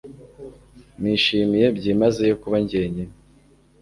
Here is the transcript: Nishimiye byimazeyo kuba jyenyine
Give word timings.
Nishimiye 1.01 1.67
byimazeyo 1.77 2.35
kuba 2.41 2.57
jyenyine 2.69 3.13